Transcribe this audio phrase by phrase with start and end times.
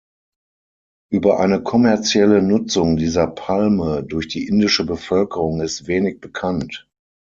[1.11, 6.87] Über eine kommerzielle Nutzung dieser Palme durch die indische Bevölkerung ist wenig bekannt.